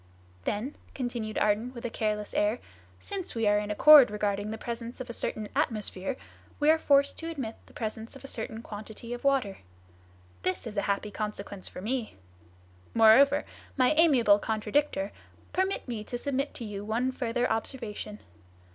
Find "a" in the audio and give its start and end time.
1.85-1.91, 5.11-5.13, 8.23-8.27, 10.75-10.81